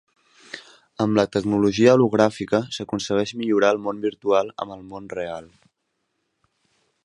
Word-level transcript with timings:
Amb 1.03 1.19
la 1.19 1.25
tecnologia 1.35 1.93
hologràfica 1.97 2.61
s'aconsegueix 2.77 3.35
millorar 3.43 3.71
el 3.77 3.83
món 3.89 4.01
virtual 4.07 4.53
amb 4.65 4.77
el 4.79 4.85
món 4.95 5.09
real. 5.19 5.53